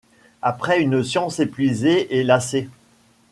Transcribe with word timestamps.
Après 0.41 0.81
une 0.81 1.03
science 1.03 1.39
épuisée 1.39 2.17
et 2.17 2.23
lassée 2.23 2.67